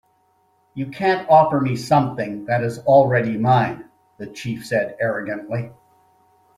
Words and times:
"You 0.73 0.87
can't 0.87 1.29
offer 1.29 1.61
me 1.61 1.75
something 1.75 2.45
that 2.45 2.63
is 2.63 2.79
already 2.87 3.37
mine," 3.37 3.85
the 4.17 4.25
chief 4.25 4.65
said, 4.65 4.97
arrogantly. 4.99 5.73